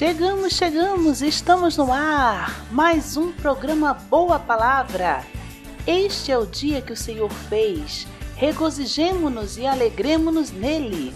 Chegamos, 0.00 0.54
chegamos, 0.54 1.20
estamos 1.20 1.76
no 1.76 1.92
ar. 1.92 2.64
Mais 2.72 3.18
um 3.18 3.30
programa 3.32 3.92
Boa 3.92 4.38
Palavra. 4.38 5.22
Este 5.86 6.32
é 6.32 6.38
o 6.38 6.46
dia 6.46 6.80
que 6.80 6.94
o 6.94 6.96
Senhor 6.96 7.30
fez. 7.30 8.06
Regozijemo-nos 8.34 9.58
e 9.58 9.66
alegremo-nos 9.66 10.52
nele. 10.52 11.14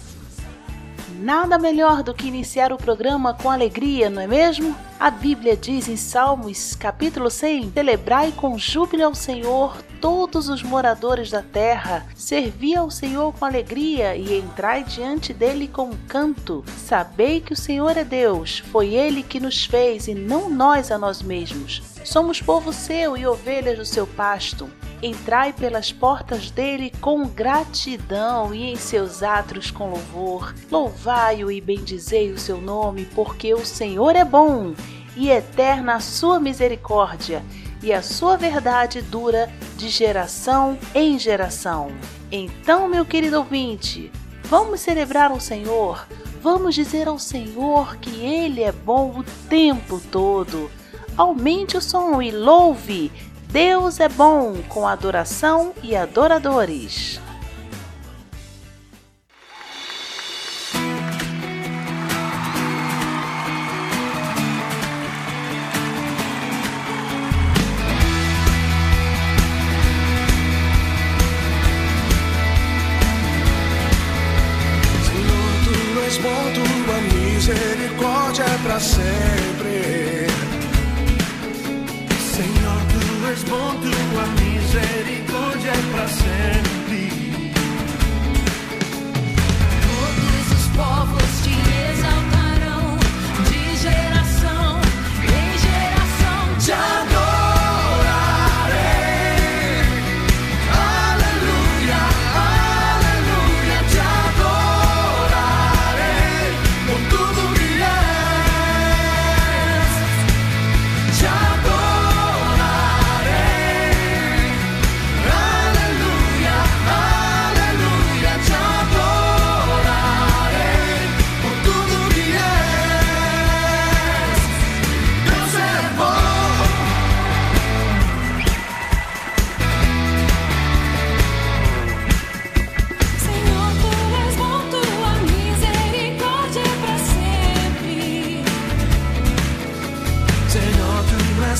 Nada 1.25 1.57
melhor 1.57 2.03
do 2.03 2.13
que 2.13 2.27
iniciar 2.27 2.71
o 2.71 2.77
programa 2.77 3.33
com 3.33 3.49
alegria, 3.49 4.11
não 4.11 4.21
é 4.21 4.27
mesmo? 4.27 4.75
A 4.99 5.09
Bíblia 5.09 5.57
diz 5.57 5.87
em 5.87 5.97
Salmos, 5.97 6.75
capítulo 6.75 7.31
100: 7.31 7.71
Celebrai 7.71 8.31
com 8.31 8.59
júbilo 8.59 9.05
ao 9.05 9.15
Senhor 9.15 9.75
todos 9.99 10.49
os 10.49 10.61
moradores 10.61 11.31
da 11.31 11.41
terra, 11.41 12.05
servi 12.15 12.75
ao 12.75 12.91
Senhor 12.91 13.33
com 13.33 13.43
alegria 13.43 14.15
e 14.15 14.37
entrai 14.37 14.83
diante 14.83 15.33
dele 15.33 15.67
com 15.67 15.89
canto. 16.07 16.63
Sabei 16.77 17.41
que 17.41 17.53
o 17.53 17.57
Senhor 17.57 17.97
é 17.97 18.03
Deus, 18.03 18.59
foi 18.71 18.93
ele 18.93 19.23
que 19.23 19.39
nos 19.39 19.65
fez 19.65 20.07
e 20.07 20.13
não 20.13 20.47
nós 20.47 20.91
a 20.91 20.97
nós 20.99 21.23
mesmos. 21.23 21.81
Somos 22.03 22.39
povo 22.39 22.71
seu 22.71 23.17
e 23.17 23.25
ovelhas 23.25 23.79
do 23.79 23.85
seu 23.85 24.05
pasto. 24.05 24.69
Entrai 25.05 25.53
pelas 25.53 25.91
portas 25.91 26.49
dele 26.49 26.91
com 26.99 27.27
gratidão 27.27 28.55
e 28.55 28.71
em 28.71 28.75
seus 28.75 29.21
átrios 29.21 29.69
com 29.69 29.91
louvor. 29.91 30.55
Louvai-o 30.71 31.51
e 31.51 31.61
bendizei 31.61 32.31
o 32.31 32.39
seu 32.39 32.59
nome, 32.59 33.05
porque 33.13 33.53
o 33.53 33.63
Senhor 33.63 34.15
é 34.15 34.25
bom 34.25 34.73
e 35.15 35.29
eterna 35.29 35.93
a 35.93 35.99
sua 35.99 36.39
misericórdia 36.39 37.43
e 37.83 37.93
a 37.93 38.01
sua 38.01 38.35
verdade 38.35 38.99
dura 38.99 39.47
de 39.77 39.89
geração 39.89 40.75
em 40.95 41.19
geração. 41.19 41.91
Então, 42.31 42.87
meu 42.87 43.05
querido 43.05 43.37
ouvinte, 43.37 44.11
vamos 44.45 44.79
celebrar 44.79 45.31
o 45.31 45.39
Senhor, 45.39 46.07
vamos 46.41 46.73
dizer 46.73 47.07
ao 47.07 47.19
Senhor 47.19 47.97
que 47.97 48.25
Ele 48.25 48.63
é 48.63 48.71
bom 48.71 49.19
o 49.19 49.23
tempo 49.47 50.01
todo. 50.11 50.71
Aumente 51.15 51.77
o 51.77 51.81
som 51.81 52.19
e 52.23 52.31
louve! 52.31 53.11
Deus 53.55 54.01
é 54.01 54.09
bom 54.09 54.55
com 54.67 54.85
adoração 54.85 55.71
e 55.81 55.95
adoradores. 55.95 57.21
para 78.63 78.79
sempre. 78.79 80.27
Senhor, 82.19 82.94
tu 83.25 83.31
és 83.31 83.43
bom, 83.43 83.75
tua 83.81 84.25
misericórdia 84.39 85.71
é 85.71 85.81
para 85.91 86.07
sempre. 86.07 87.09
Todos 89.87 90.47
os 90.57 90.67
povos 90.75 91.24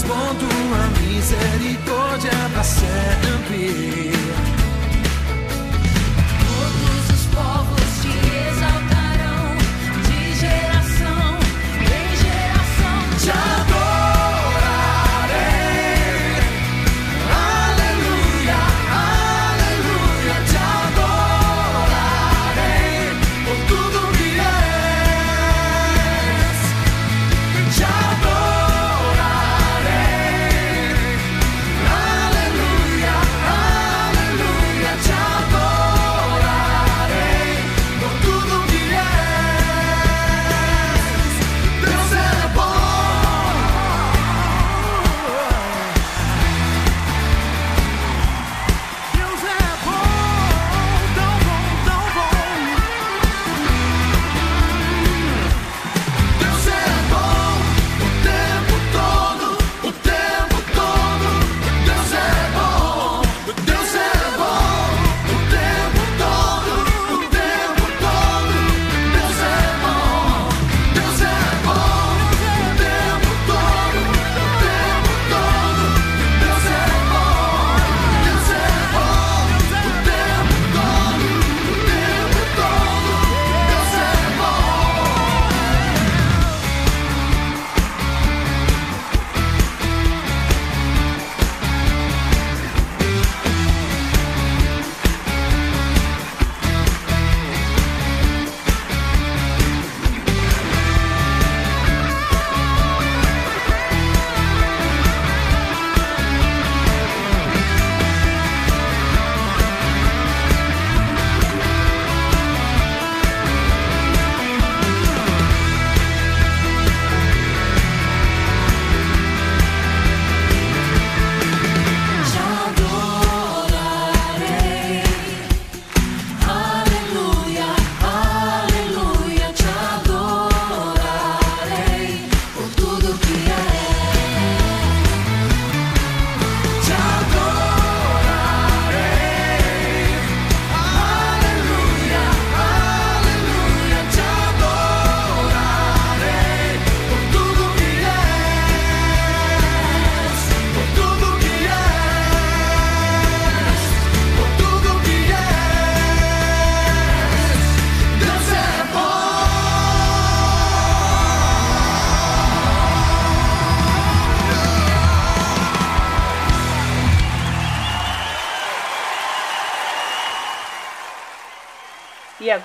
com 0.08 0.36
tua 0.36 0.88
misericórdia 1.02 2.32
para 2.54 2.64
sempre. 2.64 4.05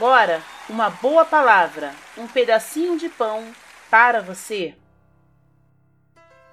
Agora, 0.00 0.42
uma 0.66 0.88
boa 0.88 1.26
palavra, 1.26 1.92
um 2.16 2.26
pedacinho 2.26 2.98
de 2.98 3.10
pão 3.10 3.44
para 3.90 4.22
você. 4.22 4.72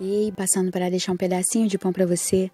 Ei, 0.01 0.33
passando 0.35 0.69
para 0.69 0.89
deixar 0.89 1.13
um 1.13 1.17
pedacinho 1.17 1.65
de 1.65 1.77
pão 1.77 1.93
para 1.93 2.05
você. 2.05 2.51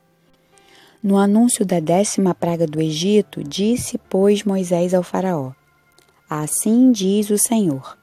No 1.01 1.17
anúncio 1.17 1.65
da 1.65 1.79
décima 1.79 2.35
praga 2.35 2.67
do 2.67 2.79
Egito, 2.79 3.43
disse, 3.43 3.97
pois, 4.07 4.43
Moisés 4.43 4.93
ao 4.93 5.01
Faraó: 5.01 5.53
Assim 6.29 6.91
diz 6.91 7.31
o 7.31 7.39
Senhor: 7.39 7.97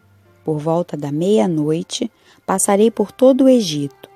Por 0.45 0.59
volta 0.59 0.97
da 0.97 1.13
meia-noite 1.13 2.11
passarei 2.45 2.91
por 2.91 3.13
todo 3.13 3.45
o 3.45 3.49
Egito. 3.49 4.11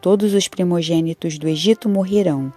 Todos 0.00 0.32
os 0.32 0.46
primogênitos 0.46 1.38
do 1.38 1.48
Egito 1.48 1.88
morrerão, 1.88 2.52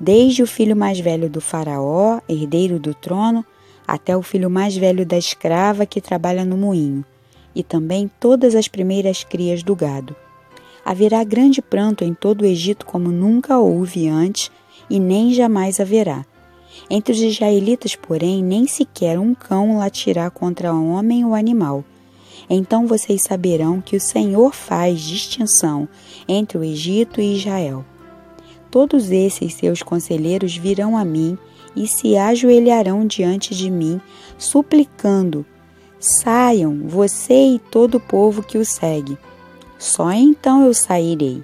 desde 0.00 0.42
o 0.42 0.46
filho 0.46 0.74
mais 0.74 0.98
velho 0.98 1.28
do 1.28 1.42
Faraó, 1.42 2.22
herdeiro 2.26 2.78
do 2.78 2.94
trono, 2.94 3.44
até 3.90 4.16
o 4.16 4.22
filho 4.22 4.48
mais 4.48 4.76
velho 4.76 5.04
da 5.04 5.18
escrava 5.18 5.84
que 5.84 6.00
trabalha 6.00 6.44
no 6.44 6.56
moinho, 6.56 7.04
e 7.52 7.64
também 7.64 8.08
todas 8.20 8.54
as 8.54 8.68
primeiras 8.68 9.24
crias 9.24 9.64
do 9.64 9.74
gado. 9.74 10.14
Haverá 10.84 11.24
grande 11.24 11.60
pranto 11.60 12.04
em 12.04 12.14
todo 12.14 12.42
o 12.42 12.46
Egito 12.46 12.86
como 12.86 13.10
nunca 13.10 13.58
houve 13.58 14.08
antes 14.08 14.48
e 14.88 15.00
nem 15.00 15.34
jamais 15.34 15.80
haverá. 15.80 16.24
Entre 16.88 17.12
os 17.12 17.18
israelitas, 17.20 17.96
porém, 17.96 18.44
nem 18.44 18.68
sequer 18.68 19.18
um 19.18 19.34
cão 19.34 19.78
latirá 19.78 20.30
contra 20.30 20.72
homem 20.72 21.24
ou 21.24 21.34
animal. 21.34 21.84
Então 22.48 22.86
vocês 22.86 23.22
saberão 23.22 23.80
que 23.80 23.96
o 23.96 24.00
Senhor 24.00 24.54
faz 24.54 25.00
distinção 25.00 25.88
entre 26.28 26.56
o 26.56 26.62
Egito 26.62 27.20
e 27.20 27.36
Israel. 27.36 27.84
Todos 28.70 29.10
esses 29.10 29.52
seus 29.54 29.82
conselheiros 29.82 30.56
virão 30.56 30.96
a 30.96 31.04
mim 31.04 31.36
e 31.74 31.86
se 31.86 32.16
ajoelharão 32.16 33.06
diante 33.06 33.54
de 33.54 33.70
mim, 33.70 34.00
suplicando: 34.38 35.44
Saiam, 35.98 36.88
você 36.88 37.54
e 37.54 37.58
todo 37.58 37.96
o 37.96 38.00
povo 38.00 38.42
que 38.42 38.58
o 38.58 38.64
segue. 38.64 39.18
Só 39.78 40.10
então 40.12 40.64
eu 40.64 40.74
sairei. 40.74 41.42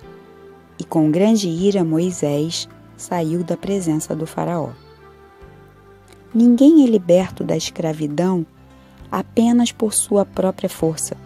E 0.78 0.84
com 0.84 1.11
grande 1.11 1.49
ira 1.49 1.84
Moisés 1.84 2.69
saiu 2.96 3.43
da 3.43 3.56
presença 3.56 4.14
do 4.14 4.26
Faraó. 4.26 4.70
Ninguém 6.34 6.84
é 6.84 6.87
liberto 6.87 7.43
da 7.43 7.56
escravidão 7.56 8.44
apenas 9.11 9.72
por 9.72 9.94
sua 9.94 10.25
própria 10.25 10.69
força. 10.69 11.17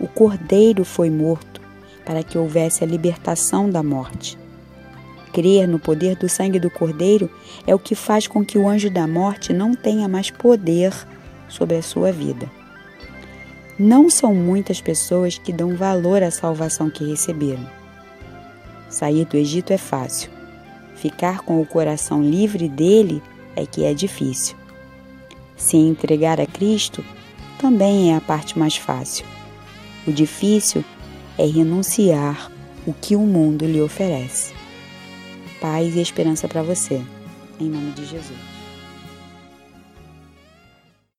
O 0.00 0.08
cordeiro 0.08 0.84
foi 0.84 1.10
morto 1.10 1.60
para 2.04 2.22
que 2.22 2.38
houvesse 2.38 2.84
a 2.84 2.86
libertação 2.86 3.68
da 3.68 3.82
morte. 3.82 4.38
Crer 5.34 5.66
no 5.66 5.80
poder 5.80 6.14
do 6.14 6.28
sangue 6.28 6.60
do 6.60 6.70
cordeiro 6.70 7.28
é 7.66 7.74
o 7.74 7.78
que 7.78 7.96
faz 7.96 8.28
com 8.28 8.44
que 8.44 8.56
o 8.56 8.68
anjo 8.68 8.88
da 8.88 9.04
morte 9.04 9.52
não 9.52 9.74
tenha 9.74 10.06
mais 10.06 10.30
poder 10.30 10.94
sobre 11.48 11.76
a 11.76 11.82
sua 11.82 12.12
vida. 12.12 12.48
Não 13.76 14.08
são 14.08 14.32
muitas 14.32 14.80
pessoas 14.80 15.36
que 15.36 15.52
dão 15.52 15.74
valor 15.74 16.22
à 16.22 16.30
salvação 16.30 16.88
que 16.88 17.04
receberam. 17.04 17.68
Sair 18.88 19.24
do 19.24 19.36
Egito 19.36 19.72
é 19.72 19.76
fácil. 19.76 20.30
Ficar 20.94 21.40
com 21.40 21.60
o 21.60 21.66
coração 21.66 22.22
livre 22.22 22.68
dele 22.68 23.20
é 23.56 23.66
que 23.66 23.84
é 23.84 23.92
difícil. 23.92 24.54
Se 25.56 25.76
entregar 25.76 26.40
a 26.40 26.46
Cristo 26.46 27.04
também 27.58 28.12
é 28.12 28.16
a 28.16 28.20
parte 28.20 28.56
mais 28.56 28.76
fácil. 28.76 29.26
O 30.06 30.12
difícil 30.12 30.84
é 31.36 31.44
renunciar 31.44 32.52
o 32.86 32.92
que 32.92 33.16
o 33.16 33.20
mundo 33.20 33.66
lhe 33.66 33.80
oferece. 33.80 34.53
Paz 35.64 35.96
e 35.96 36.00
esperança 36.02 36.46
para 36.46 36.62
você. 36.62 37.00
Em 37.58 37.70
nome 37.70 37.92
de 37.92 38.04
Jesus. 38.04 38.38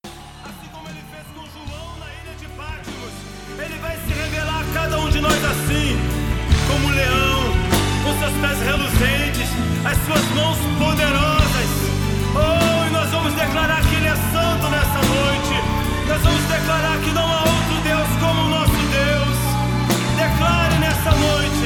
Assim 0.05 0.67
como 0.71 0.87
ele 0.87 1.01
fez 1.09 1.25
com 1.33 1.41
João 1.49 1.97
na 1.97 2.05
ilha 2.13 2.35
de 2.37 2.45
ele 2.45 3.79
vai 3.79 3.97
se 4.05 4.13
revelar 4.13 4.61
a 4.61 4.65
cada 4.71 4.99
um 4.99 5.09
de 5.09 5.19
nós 5.19 5.33
assim, 5.33 5.97
como 6.69 6.93
leão, 6.93 7.41
com 8.03 8.19
seus 8.19 8.33
pés 8.37 8.59
reluzentes, 8.61 9.49
as 9.83 9.97
suas 10.05 10.25
mãos 10.37 10.57
poderosas. 10.77 11.69
Oh, 12.37 12.85
e 12.85 12.91
nós 12.93 13.09
vamos 13.09 13.33
declarar 13.33 13.81
que 13.81 13.95
ele 13.95 14.09
é 14.09 14.15
santo 14.29 14.69
nessa 14.69 15.01
noite. 15.09 15.55
Nós 16.07 16.21
vamos 16.21 16.43
declarar 16.45 16.99
que 16.99 17.11
não 17.17 17.25
há 17.33 17.39
outro 17.39 17.81
Deus 17.81 18.07
como 18.21 18.41
o 18.45 18.49
nosso 18.51 18.77
Deus. 18.93 19.37
Declare 20.21 20.77
nessa 20.77 21.09
noite, 21.17 21.64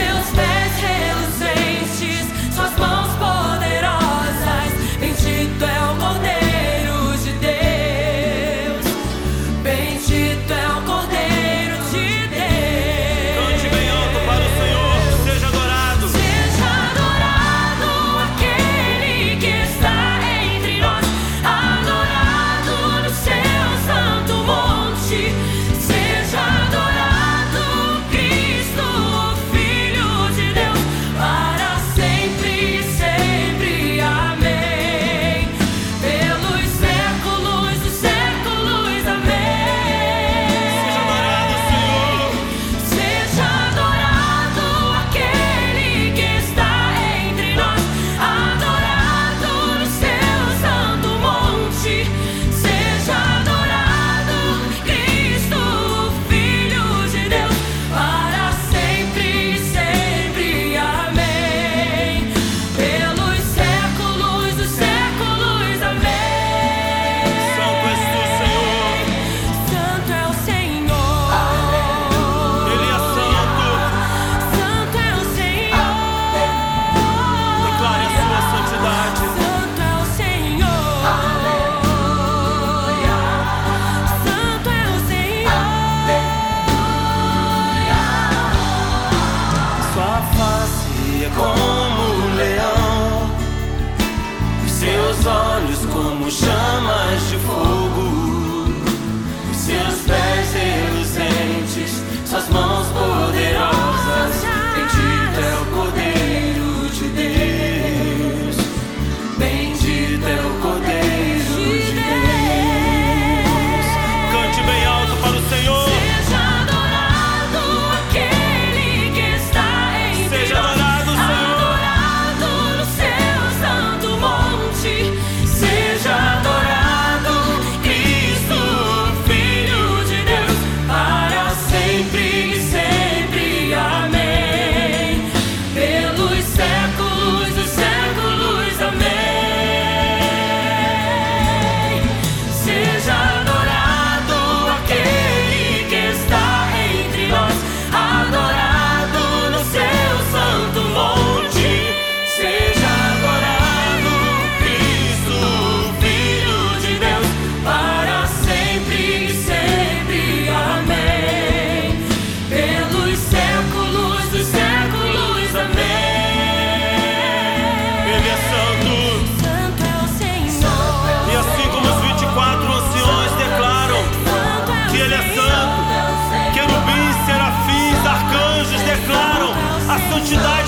seus 0.00 0.30
pés 0.30 0.49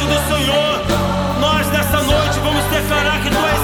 do 0.07 0.35
Senhor. 0.35 0.81
Nós 1.41 1.67
nessa 1.69 2.03
noite 2.03 2.39
vamos 2.41 2.65
declarar 2.65 3.21
que 3.23 3.31
Tu 3.31 3.37
és 3.37 3.62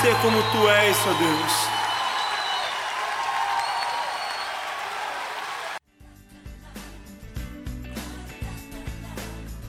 ser 0.00 0.16
como 0.22 0.42
Tu 0.50 0.68
és, 0.68 0.96
ó 1.06 1.12
Deus. 1.12 1.52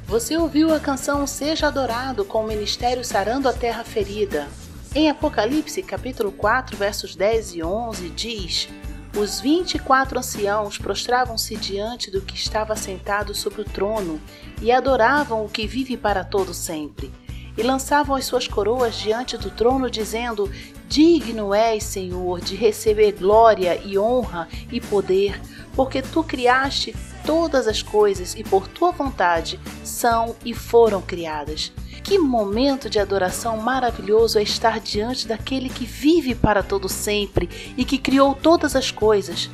Você 0.08 0.38
ouviu 0.38 0.74
a 0.74 0.80
canção 0.80 1.28
Seja 1.28 1.68
Adorado 1.68 2.24
com 2.24 2.46
o 2.46 2.48
Ministério 2.48 3.04
Sarando 3.04 3.50
a 3.50 3.54
Terra 3.54 3.84
Ferida. 3.84 4.48
Em 4.96 5.10
Apocalipse, 5.10 5.84
capítulo 5.84 6.32
4, 6.32 6.78
versos 6.78 7.14
10 7.14 7.56
e 7.56 7.64
11, 7.64 8.10
diz: 8.12 8.70
Os 9.18 9.42
vinte 9.42 9.76
e 9.76 9.80
quatro 9.80 10.18
anciãos 10.18 10.78
prostravam-se 10.78 11.58
diante 11.58 12.10
do 12.10 12.22
que 12.22 12.36
estava 12.36 12.74
sentado 12.78 13.36
sobre 13.36 13.64
o 13.64 13.66
trono 13.66 14.22
e 14.62 14.72
adoravam 14.72 15.44
o 15.44 15.50
que 15.50 15.68
vive 15.68 15.98
para 15.98 16.24
todo 16.24 16.54
sempre. 16.54 17.12
E 17.58 17.64
lançavam 17.64 18.16
as 18.16 18.26
suas 18.26 18.48
coroas 18.48 18.96
diante 18.96 19.38
do 19.38 19.50
trono, 19.50 19.90
dizendo: 19.90 20.50
Digno 20.88 21.54
és, 21.54 21.84
Senhor, 21.84 22.42
de 22.42 22.56
receber 22.56 23.14
glória 23.14 23.80
e 23.84 23.98
honra 23.98 24.48
e 24.72 24.80
poder, 24.80 25.40
porque 25.76 26.02
tu 26.02 26.24
criaste 26.24 26.96
todas 27.26 27.68
as 27.68 27.82
coisas 27.82 28.36
e 28.36 28.44
por 28.44 28.68
tua 28.68 28.92
vontade 28.92 29.60
são 29.84 30.36
e 30.44 30.54
foram 30.54 31.02
criadas. 31.02 31.72
Que 32.04 32.18
momento 32.18 32.90
de 32.90 33.00
adoração 33.00 33.58
maravilhoso 33.58 34.40
é 34.40 34.44
estar 34.44 34.80
diante 34.80 35.28
daquele 35.28 35.70
que 35.70 35.86
vive 35.86 36.34
para 36.34 36.64
todo 36.64 36.90
sempre 36.90 37.50
e 37.78 37.86
que 37.86 37.98
criou 37.98 38.34
todas 38.34 38.76
as 38.76 38.92
coisas. 38.92 39.50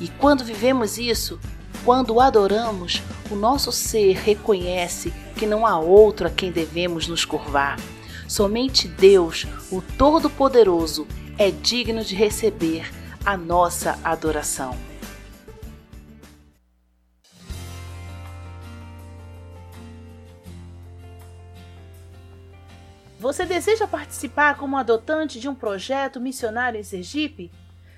E 0.00 0.08
quando 0.08 0.44
vivemos 0.44 0.98
isso, 0.98 1.38
quando 1.84 2.20
adoramos, 2.20 3.02
o 3.30 3.34
nosso 3.34 3.72
ser 3.72 4.14
reconhece 4.16 5.12
que 5.36 5.46
não 5.46 5.66
há 5.66 5.78
outro 5.78 6.26
a 6.26 6.30
quem 6.30 6.52
devemos 6.52 7.08
nos 7.08 7.24
curvar. 7.24 7.76
Somente 8.28 8.86
Deus, 8.86 9.46
o 9.70 9.82
Todo-Poderoso, 9.82 11.06
é 11.36 11.50
digno 11.50 12.04
de 12.04 12.14
receber 12.14 12.88
a 13.24 13.36
nossa 13.36 13.98
adoração. 14.04 14.76
Você 23.18 23.44
deseja 23.44 23.86
participar 23.86 24.56
como 24.56 24.76
adotante 24.76 25.38
de 25.38 25.48
um 25.48 25.54
projeto 25.54 26.20
missionário 26.20 26.78
em 26.78 26.82
Sergipe? 26.82 27.52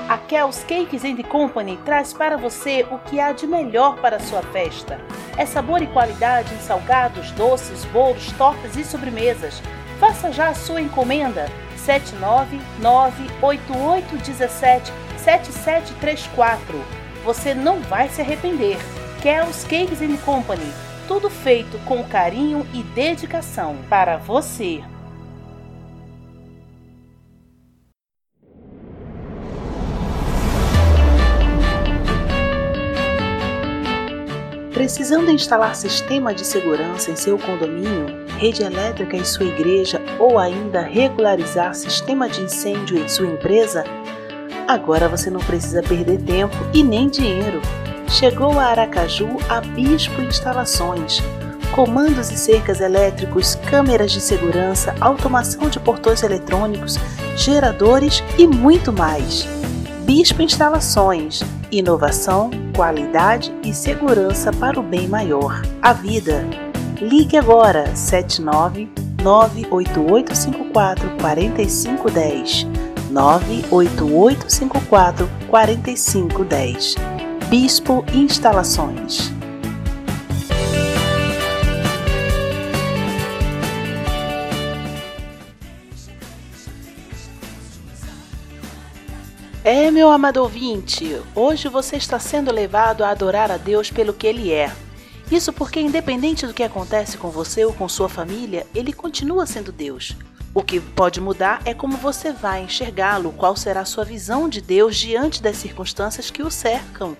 A 0.09 0.17
Kel's 0.17 0.63
Cakes 0.63 1.03
and 1.03 1.21
Company 1.23 1.77
traz 1.83 2.13
para 2.13 2.37
você 2.37 2.85
o 2.89 2.97
que 2.99 3.19
há 3.19 3.33
de 3.33 3.45
melhor 3.45 3.97
para 3.97 4.15
a 4.15 4.19
sua 4.19 4.41
festa. 4.41 4.99
É 5.37 5.45
sabor 5.45 5.81
e 5.81 5.87
qualidade 5.87 6.53
em 6.53 6.59
salgados, 6.59 7.31
doces, 7.31 7.83
bolos, 7.85 8.31
tortas 8.33 8.75
e 8.75 8.83
sobremesas. 8.83 9.61
Faça 9.99 10.31
já 10.31 10.49
a 10.49 10.55
sua 10.55 10.81
encomenda 10.81 11.47
79988177734. 15.27 16.57
Você 17.25 17.53
não 17.53 17.81
vai 17.81 18.07
se 18.07 18.21
arrepender. 18.21 18.77
Kel's 19.21 19.63
Cakes 19.63 20.01
and 20.01 20.15
Company. 20.23 20.71
Tudo 21.07 21.29
feito 21.29 21.77
com 21.85 22.03
carinho 22.03 22.65
e 22.73 22.81
dedicação 22.83 23.77
para 23.89 24.17
você. 24.17 24.81
Precisando 34.73 35.31
instalar 35.31 35.75
sistema 35.75 36.33
de 36.33 36.45
segurança 36.45 37.11
em 37.11 37.15
seu 37.15 37.37
condomínio, 37.37 38.05
rede 38.37 38.63
elétrica 38.63 39.17
em 39.17 39.25
sua 39.25 39.45
igreja 39.45 39.99
ou 40.19 40.37
ainda 40.37 40.81
regularizar 40.81 41.73
sistema 41.73 42.29
de 42.29 42.41
incêndio 42.41 42.97
em 42.97 43.09
sua 43.09 43.25
empresa? 43.25 43.83
Agora 44.67 45.07
você 45.07 45.29
não 45.29 45.39
precisa 45.39 45.81
perder 45.81 46.21
tempo 46.21 46.55
e 46.73 46.83
nem 46.83 47.07
dinheiro. 47.07 47.61
Chegou 48.09 48.59
a 48.59 48.65
Aracaju 48.65 49.37
a 49.47 49.61
Bispo 49.61 50.21
Instalações. 50.21 51.23
Comandos 51.71 52.29
e 52.31 52.37
cercas 52.37 52.81
elétricos, 52.81 53.55
câmeras 53.55 54.11
de 54.11 54.19
segurança, 54.19 54.93
automação 54.99 55.69
de 55.69 55.79
portões 55.79 56.21
eletrônicos, 56.21 56.97
geradores 57.37 58.21
e 58.37 58.45
muito 58.45 58.91
mais. 58.91 59.47
Bispo 60.03 60.41
Instalações. 60.41 61.41
Inovação, 61.71 62.51
qualidade 62.75 63.53
e 63.63 63.73
segurança 63.73 64.51
para 64.51 64.77
o 64.77 64.83
bem 64.83 65.07
maior. 65.07 65.61
A 65.81 65.93
vida. 65.93 66.45
Ligue 66.99 67.37
agora 67.37 67.95
79 67.95 68.89
98854 69.23 71.09
4510 71.21 72.76
98854 73.09 75.27
4510 75.49 76.95
Bispo 77.49 78.05
Instalações 78.13 79.35
É, 89.69 89.91
meu 89.91 90.09
amado 90.09 90.37
ouvinte, 90.37 91.21
hoje 91.35 91.67
você 91.67 91.97
está 91.97 92.17
sendo 92.17 92.53
levado 92.53 93.03
a 93.03 93.09
adorar 93.09 93.51
a 93.51 93.57
Deus 93.57 93.91
pelo 93.91 94.13
que 94.13 94.25
Ele 94.25 94.49
é. 94.49 94.73
Isso 95.29 95.51
porque, 95.51 95.81
independente 95.81 96.47
do 96.47 96.53
que 96.53 96.63
acontece 96.63 97.17
com 97.17 97.29
você 97.29 97.65
ou 97.65 97.73
com 97.73 97.89
sua 97.89 98.07
família, 98.07 98.65
Ele 98.73 98.93
continua 98.93 99.45
sendo 99.45 99.73
Deus. 99.73 100.15
O 100.57 100.63
que 100.63 100.79
pode 100.79 101.21
mudar 101.21 101.61
é 101.65 101.73
como 101.75 101.97
você 101.97 102.31
vai 102.31 102.63
enxergá-lo, 102.63 103.31
qual 103.31 103.55
será 103.55 103.81
a 103.81 103.85
sua 103.85 104.03
visão 104.03 104.49
de 104.49 104.59
Deus 104.59 104.97
diante 104.97 105.39
das 105.39 105.57
circunstâncias 105.57 106.31
que 106.31 106.41
o 106.41 106.49
cercam. 106.49 107.15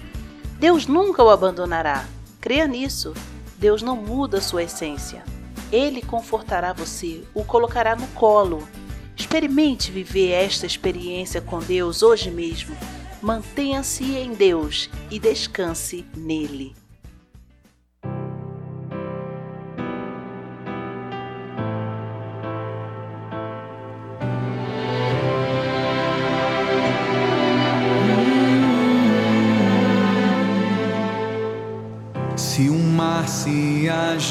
Deus 0.58 0.88
nunca 0.88 1.24
o 1.24 1.30
abandonará. 1.30 2.04
Creia 2.42 2.66
nisso. 2.66 3.14
Deus 3.60 3.84
não 3.84 3.96
muda 3.96 4.42
sua 4.42 4.64
essência. 4.64 5.24
Ele 5.72 6.02
confortará 6.02 6.74
você, 6.74 7.26
o 7.36 7.44
colocará 7.44 7.96
no 7.96 8.08
colo 8.08 8.68
Experimente 9.16 9.92
viver 9.92 10.32
esta 10.32 10.66
experiência 10.66 11.40
com 11.40 11.60
Deus 11.60 12.02
hoje 12.02 12.32
mesmo. 12.32 12.76
Mantenha-se 13.22 14.16
em 14.16 14.34
Deus 14.34 14.90
e 15.12 15.20
descanse 15.20 16.04
nele. 16.18 16.76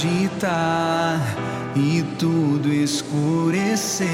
agitar 0.07 1.21
e 1.75 2.05
tudo 2.19 2.73
escurecer 2.73 4.09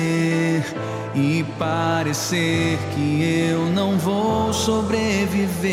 e 1.14 1.44
parecer 1.58 2.78
que 2.94 3.48
eu 3.50 3.66
não 3.66 3.98
vou 3.98 4.52
sobreviver. 4.52 5.70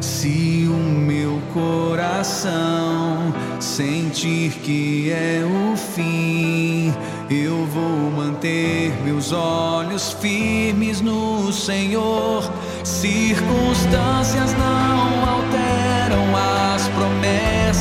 Se 0.00 0.66
o 0.68 0.74
meu 0.76 1.40
coração 1.52 3.32
sentir 3.60 4.52
que 4.62 5.10
é 5.10 5.42
o 5.44 5.76
fim, 5.76 6.92
eu 7.30 7.66
vou 7.66 8.10
manter 8.10 8.92
meus 9.04 9.32
olhos 9.32 10.12
firmes 10.14 11.00
no 11.00 11.52
Senhor. 11.52 12.50
Circunstâncias 12.82 14.54
não 14.54 15.28
alteram 15.28 16.36
a 16.36 16.51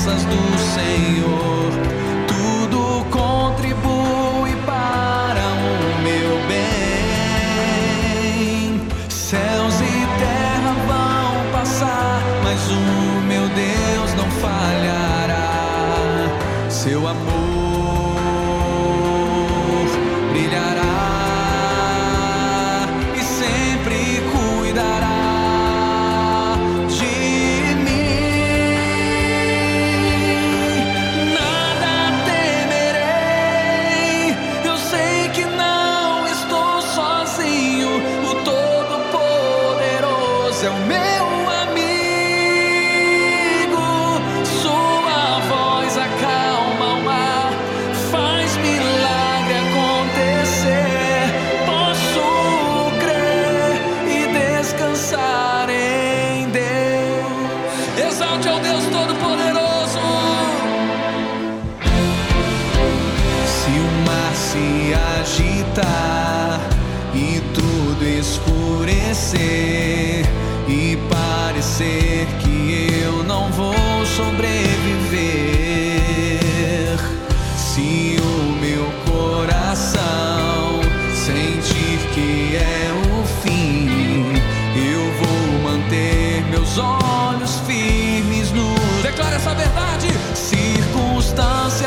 graças 0.03 0.25
do 0.25 0.57
Senhor. 0.57 1.50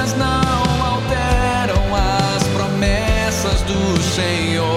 promessas 0.05 0.15
não 0.15 0.85
alteram 0.85 1.95
as 1.97 2.43
promessas 2.49 3.63
do 3.63 4.03
Senhor. 4.03 4.74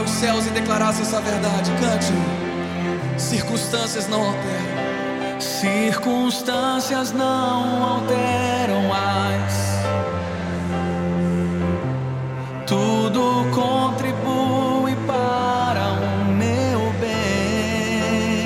aos 0.00 0.10
céus 0.10 0.46
e 0.46 0.50
declarasse 0.50 1.02
essa 1.02 1.18
é 1.18 1.20
verdade. 1.20 1.70
Cante. 1.72 2.12
Circunstâncias 3.18 4.08
não 4.08 4.22
alteram. 4.22 4.80
Circunstâncias 5.38 7.12
não 7.12 7.84
alteram 7.84 8.88
mais. 8.88 9.70
Tudo 12.66 13.44
contribui 13.52 14.96
para 15.06 15.92
o 15.92 16.24
meu 16.32 16.92
bem. 17.00 18.40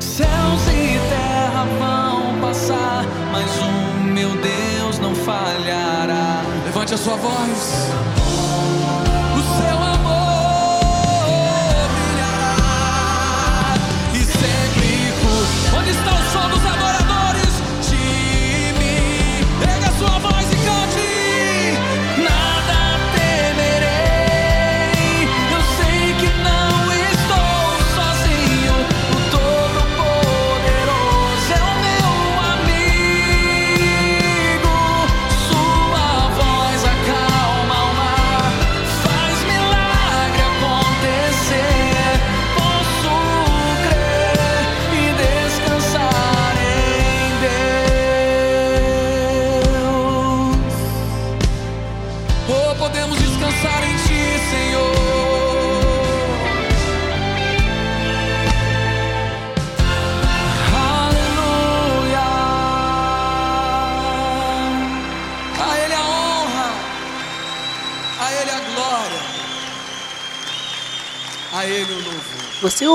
Céus 0.00 0.68
e 0.68 0.98
terra 1.08 1.66
vão 1.78 2.40
passar, 2.40 3.04
mas 3.32 3.50
o 3.58 3.72
meu 4.04 4.30
Deus 4.36 4.98
não 5.00 5.14
falhará. 5.14 6.42
Levante 6.64 6.94
a 6.94 6.98
sua 6.98 7.16
voz. 7.16 8.25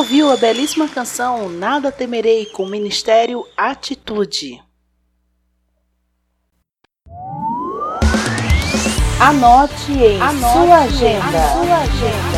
Ouviu 0.02 0.32
a 0.32 0.36
belíssima 0.36 0.88
canção 0.88 1.48
Nada 1.48 1.92
Temerei 1.92 2.48
com 2.48 2.64
o 2.64 2.68
Ministério 2.68 3.46
Atitude. 3.56 4.60
Anote 9.20 9.92
em 9.92 10.40
sua 10.40 10.78
agenda. 10.80 12.31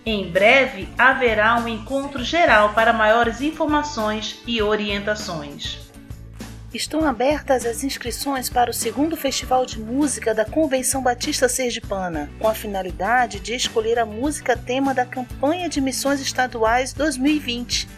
Em 0.04 0.30
breve 0.30 0.88
haverá 0.96 1.56
um 1.58 1.66
encontro 1.68 2.22
geral 2.24 2.72
para 2.72 2.92
maiores 2.92 3.40
informações 3.40 4.40
e 4.46 4.62
orientações. 4.62 5.90
Estão 6.72 7.04
abertas 7.04 7.66
as 7.66 7.82
inscrições 7.82 8.48
para 8.48 8.70
o 8.70 8.74
segundo 8.74 9.16
Festival 9.16 9.66
de 9.66 9.80
Música 9.80 10.32
da 10.32 10.44
Convenção 10.44 11.02
Batista 11.02 11.48
Sergipana, 11.48 12.30
com 12.38 12.46
a 12.46 12.54
finalidade 12.54 13.40
de 13.40 13.54
escolher 13.54 13.98
a 13.98 14.06
música 14.06 14.56
tema 14.56 14.94
da 14.94 15.04
campanha 15.04 15.68
de 15.68 15.80
missões 15.80 16.20
estaduais 16.20 16.92
2020. 16.92 17.88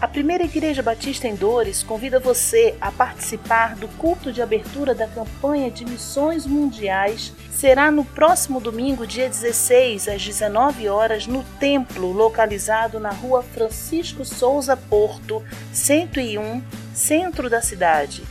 A 0.00 0.08
Primeira 0.08 0.42
Igreja 0.42 0.82
Batista 0.82 1.28
em 1.28 1.36
Dores 1.36 1.84
convida 1.84 2.18
você 2.18 2.74
a 2.80 2.90
participar 2.90 3.76
do 3.76 3.86
culto 3.96 4.32
de 4.32 4.42
abertura 4.42 4.92
da 4.92 5.06
campanha 5.06 5.70
de 5.70 5.84
missões 5.84 6.44
mundiais. 6.44 7.32
Será 7.48 7.92
no 7.92 8.04
próximo 8.04 8.60
domingo, 8.60 9.06
dia 9.06 9.28
16, 9.28 10.08
às 10.08 10.20
19 10.20 10.88
horas, 10.88 11.28
no 11.28 11.44
templo 11.60 12.10
localizado 12.10 12.98
na 12.98 13.10
rua 13.12 13.40
Francisco 13.40 14.24
Souza 14.24 14.76
Porto, 14.76 15.42
101, 15.72 16.60
centro 16.94 17.50
da 17.50 17.60
cidade. 17.60 18.22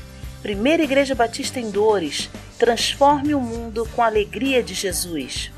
Primeira 0.42 0.84
Igreja 0.84 1.14
Batista 1.14 1.60
em 1.60 1.70
Dores, 1.70 2.30
transforme 2.58 3.36
o 3.36 3.40
mundo 3.40 3.88
com 3.94 4.02
a 4.02 4.08
alegria 4.08 4.64
de 4.64 4.74
Jesus. 4.74 5.52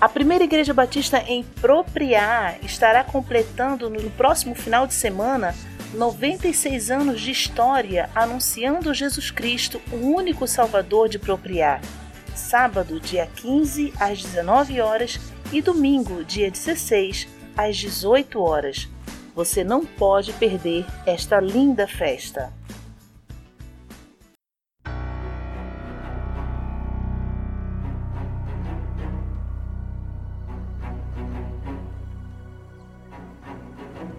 A 0.00 0.08
primeira 0.08 0.44
Igreja 0.44 0.74
Batista 0.74 1.22
em 1.28 1.44
Propriar 1.60 2.58
estará 2.64 3.04
completando 3.04 3.88
no 3.88 4.10
próximo 4.10 4.54
final 4.54 4.86
de 4.86 4.94
semana 4.94 5.54
96 5.94 6.90
anos 6.90 7.20
de 7.20 7.30
história 7.30 8.08
anunciando 8.14 8.94
Jesus 8.94 9.30
Cristo, 9.30 9.80
o 9.92 9.96
único 9.96 10.46
Salvador 10.46 11.08
de 11.08 11.18
Propriar. 11.18 11.80
Sábado, 12.34 12.98
dia 12.98 13.28
15, 13.36 13.92
às 14.00 14.22
19 14.22 14.80
horas 14.80 15.20
e 15.52 15.60
domingo, 15.60 16.24
dia 16.24 16.50
16, 16.50 17.28
às 17.56 17.76
18 17.76 18.40
horas. 18.40 18.88
Você 19.34 19.64
não 19.64 19.86
pode 19.86 20.32
perder 20.34 20.84
esta 21.06 21.40
linda 21.40 21.88
festa. 21.88 22.52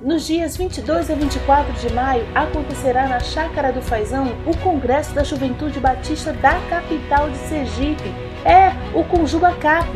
Nos 0.01 0.27
dias 0.27 0.57
22 0.57 1.09
a 1.09 1.15
24 1.15 1.73
de 1.73 1.93
maio 1.93 2.25
acontecerá 2.35 3.07
na 3.07 3.21
Chácara 3.21 3.71
do 3.71 3.81
Faisão 3.81 4.33
o 4.45 4.57
Congresso 4.57 5.13
da 5.13 5.23
Juventude 5.23 5.79
Batista 5.79 6.33
da 6.33 6.59
capital 6.69 7.29
de 7.29 7.37
Sergipe. 7.37 8.09
É 8.43 8.73
o 8.97 9.03
Conjuga 9.05 9.53
Cap. 9.55 9.89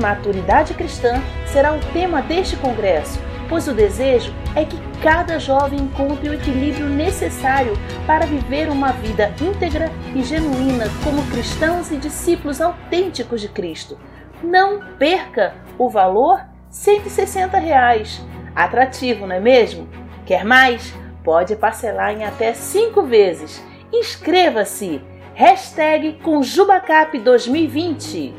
Maturidade 0.00 0.74
cristã 0.74 1.22
será 1.46 1.72
o 1.72 1.78
tema 1.92 2.20
deste 2.20 2.56
congresso, 2.56 3.20
pois 3.54 3.68
o 3.68 3.72
desejo 3.72 4.34
é 4.56 4.64
que 4.64 4.76
cada 5.00 5.38
jovem 5.38 5.78
encontre 5.78 6.28
o 6.28 6.34
equilíbrio 6.34 6.88
necessário 6.88 7.74
para 8.04 8.26
viver 8.26 8.68
uma 8.68 8.90
vida 8.90 9.32
íntegra 9.40 9.92
e 10.12 10.24
genuína 10.24 10.86
como 11.04 11.24
cristãos 11.30 11.92
e 11.92 11.96
discípulos 11.96 12.60
autênticos 12.60 13.40
de 13.40 13.48
Cristo. 13.48 13.96
Não 14.42 14.80
perca 14.98 15.54
o 15.78 15.88
valor 15.88 16.40
160 16.68 17.56
reais. 17.58 18.20
Atrativo, 18.56 19.24
não 19.24 19.36
é 19.36 19.40
mesmo? 19.40 19.88
Quer 20.26 20.44
mais? 20.44 20.92
Pode 21.22 21.54
parcelar 21.54 22.12
em 22.12 22.24
até 22.24 22.54
5 22.54 23.04
vezes. 23.04 23.64
Inscreva-se! 23.92 25.00
Hashtag 25.36 26.14
Conjubacap 26.24 27.16
2020 27.16 28.34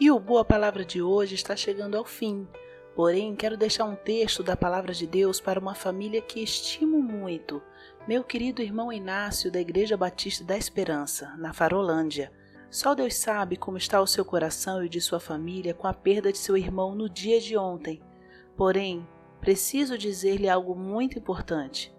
E 0.00 0.12
o 0.12 0.20
Boa 0.20 0.44
Palavra 0.44 0.84
de 0.84 1.02
hoje 1.02 1.34
está 1.34 1.56
chegando 1.56 1.96
ao 1.96 2.04
fim. 2.04 2.46
Porém, 2.94 3.34
quero 3.34 3.56
deixar 3.56 3.84
um 3.84 3.96
texto 3.96 4.44
da 4.44 4.56
Palavra 4.56 4.94
de 4.94 5.08
Deus 5.08 5.40
para 5.40 5.58
uma 5.58 5.74
família 5.74 6.22
que 6.22 6.40
estimo 6.40 7.02
muito. 7.02 7.60
Meu 8.06 8.22
querido 8.22 8.62
irmão 8.62 8.92
Inácio, 8.92 9.50
da 9.50 9.58
Igreja 9.58 9.96
Batista 9.96 10.44
da 10.44 10.56
Esperança, 10.56 11.34
na 11.36 11.52
Farolândia. 11.52 12.32
Só 12.70 12.94
Deus 12.94 13.16
sabe 13.16 13.56
como 13.56 13.76
está 13.76 14.00
o 14.00 14.06
seu 14.06 14.24
coração 14.24 14.80
e 14.80 14.86
o 14.86 14.88
de 14.88 15.00
sua 15.00 15.18
família 15.18 15.74
com 15.74 15.88
a 15.88 15.92
perda 15.92 16.30
de 16.30 16.38
seu 16.38 16.56
irmão 16.56 16.94
no 16.94 17.08
dia 17.08 17.40
de 17.40 17.56
ontem. 17.56 18.00
Porém, 18.56 19.04
preciso 19.40 19.98
dizer-lhe 19.98 20.48
algo 20.48 20.76
muito 20.76 21.18
importante. 21.18 21.92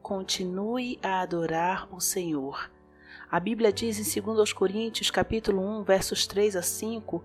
Continue 0.00 0.98
a 1.02 1.20
adorar 1.20 1.94
o 1.94 2.00
Senhor. 2.00 2.71
A 3.32 3.40
Bíblia 3.40 3.72
diz 3.72 3.98
em 3.98 4.22
2 4.22 4.52
Coríntios, 4.52 5.10
capítulo 5.10 5.66
1, 5.78 5.84
versos 5.84 6.26
3 6.26 6.54
a 6.54 6.60
5, 6.60 7.24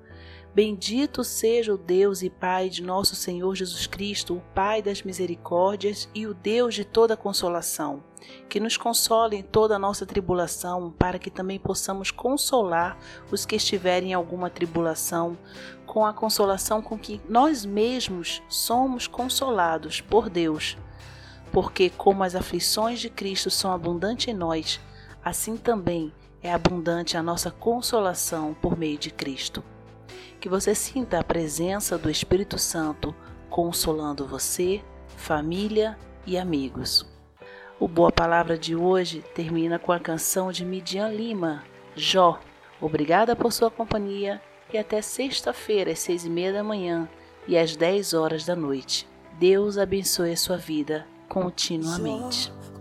Bendito 0.55 1.21
seja 1.21 1.73
o 1.73 1.77
Deus 1.77 2.21
e 2.21 2.29
Pai 2.29 2.69
de 2.69 2.81
nosso 2.81 3.13
Senhor 3.13 3.53
Jesus 3.53 3.87
Cristo, 3.87 4.37
o 4.37 4.41
Pai 4.55 4.81
das 4.81 5.01
misericórdias 5.01 6.07
e 6.15 6.25
o 6.25 6.33
Deus 6.33 6.75
de 6.75 6.85
toda 6.85 7.17
consolação, 7.17 8.01
que 8.47 8.57
nos 8.57 8.77
console 8.77 9.35
em 9.35 9.43
toda 9.43 9.75
a 9.75 9.79
nossa 9.79 10.05
tribulação, 10.05 10.93
para 10.97 11.19
que 11.19 11.29
também 11.29 11.59
possamos 11.59 12.09
consolar 12.09 12.97
os 13.29 13.45
que 13.45 13.57
estiverem 13.57 14.11
em 14.11 14.13
alguma 14.13 14.49
tribulação, 14.49 15.37
com 15.85 16.05
a 16.05 16.13
consolação 16.13 16.81
com 16.81 16.97
que 16.97 17.19
nós 17.27 17.65
mesmos 17.65 18.41
somos 18.47 19.07
consolados 19.07 19.99
por 19.99 20.29
Deus. 20.29 20.77
Porque 21.51 21.89
como 21.89 22.23
as 22.23 22.33
aflições 22.33 23.01
de 23.01 23.09
Cristo 23.09 23.51
são 23.51 23.73
abundantes 23.73 24.29
em 24.29 24.33
nós, 24.33 24.79
assim 25.27 25.57
também 25.57 26.11
é 26.41 26.51
abundante 26.51 27.17
a 27.17 27.23
nossa 27.23 27.51
consolação 27.51 28.55
por 28.61 28.77
meio 28.77 28.97
de 28.97 29.11
Cristo 29.11 29.63
que 30.39 30.49
você 30.49 30.75
sinta 30.75 31.19
a 31.19 31.23
presença 31.23 31.97
do 31.97 32.09
Espírito 32.09 32.57
Santo 32.57 33.15
consolando 33.49 34.25
você, 34.25 34.81
família 35.15 35.97
e 36.25 36.37
amigos. 36.37 37.05
O 37.79 37.87
Boa 37.87 38.11
Palavra 38.11 38.57
de 38.57 38.75
hoje 38.75 39.23
termina 39.33 39.79
com 39.79 39.91
a 39.91 39.99
canção 39.99 40.51
de 40.51 40.65
Midian 40.65 41.09
Lima, 41.09 41.63
Jó. 41.95 42.39
Obrigada 42.79 43.35
por 43.35 43.51
sua 43.51 43.71
companhia 43.71 44.41
e 44.71 44.77
até 44.77 45.01
sexta-feira 45.01 45.91
às 45.91 45.99
seis 45.99 46.25
e 46.25 46.29
meia 46.29 46.53
da 46.53 46.63
manhã 46.63 47.09
e 47.47 47.57
às 47.57 47.75
dez 47.75 48.13
horas 48.13 48.45
da 48.45 48.55
noite. 48.55 49.07
Deus 49.39 49.77
abençoe 49.77 50.31
a 50.31 50.37
sua 50.37 50.57
vida 50.57 51.05
continuamente. 51.29 52.51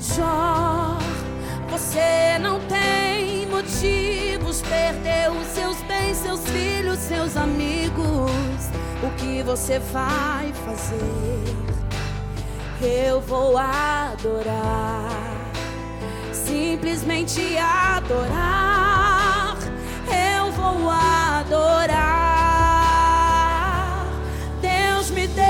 Jó, 0.00 0.96
você 1.68 2.38
não 2.40 2.58
tem 2.60 3.46
motivos, 3.46 4.62
perdeu 4.62 5.32
os 5.32 5.46
seus 5.48 5.76
bens, 5.82 6.16
seus 6.16 6.40
filhos, 6.48 6.98
seus 6.98 7.36
amigos. 7.36 8.32
O 9.02 9.10
que 9.18 9.42
você 9.42 9.78
vai 9.78 10.50
fazer? 10.64 11.54
Eu 12.80 13.20
vou 13.20 13.58
adorar, 13.58 15.10
simplesmente 16.32 17.58
adorar. 17.58 19.58
Eu 20.08 20.50
vou 20.52 20.88
adorar. 20.88 22.00
Deus 24.62 25.10
me 25.10 25.26
deu, 25.28 25.49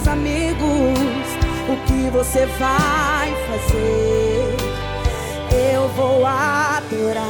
seus 0.00 0.08
amigos. 0.08 0.98
O 1.68 1.76
que 1.86 2.10
você 2.10 2.46
vai 2.58 3.32
fazer? 3.46 4.56
Eu 5.52 5.88
vou 5.90 6.24
adorar, 6.26 7.24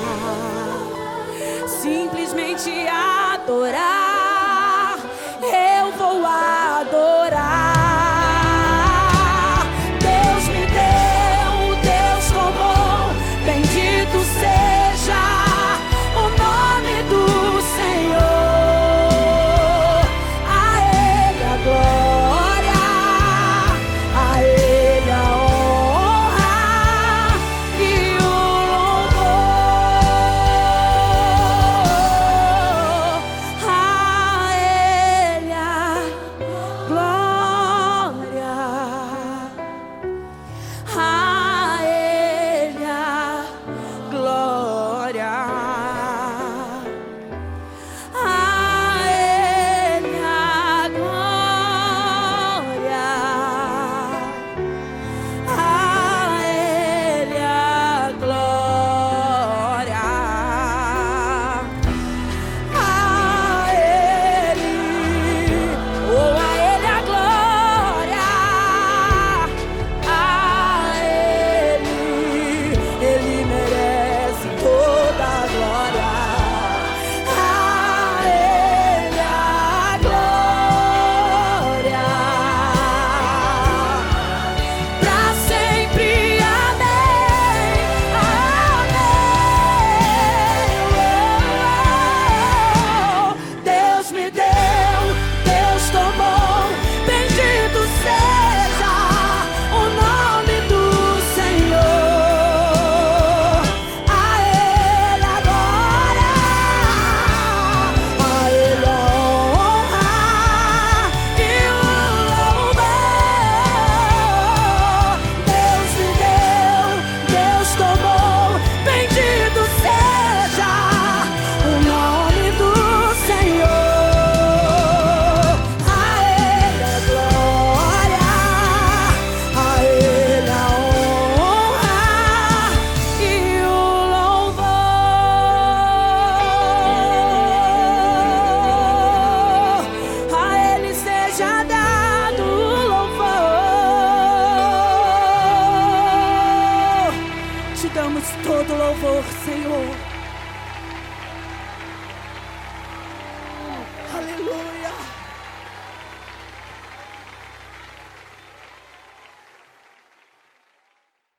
simplesmente 1.66 2.70
adorar. 2.88 4.18
Eu 5.42 5.92
vou 5.98 6.24
adorar. 6.24 6.59